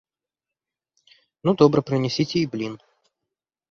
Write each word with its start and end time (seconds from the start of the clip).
Ну 1.49 1.57
добра, 1.63 1.79
прынясіце 1.93 2.37
і 2.43 2.47
блін. 2.57 2.73